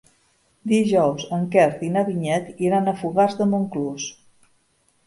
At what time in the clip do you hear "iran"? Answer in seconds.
2.69-2.91